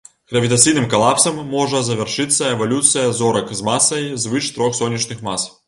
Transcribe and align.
Гравітацыйным 0.33 0.87
калапсам 0.93 1.37
можа 1.51 1.81
завяршацца 1.91 2.49
эвалюцыя 2.55 3.05
зорак 3.21 3.55
з 3.61 3.69
масай 3.71 4.11
звыш 4.27 4.53
трох 4.59 4.83
сонечных 4.83 5.27
мас. 5.29 5.51